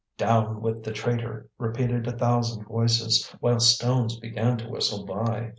"Down 0.17 0.63
with 0.63 0.83
the 0.83 0.91
traitor!" 0.93 1.47
repeated 1.59 2.07
a 2.07 2.17
thousand 2.17 2.65
voices, 2.65 3.29
while 3.39 3.59
stones 3.59 4.17
began 4.19 4.57
to 4.57 4.67
whistle 4.67 5.05
by. 5.05 5.49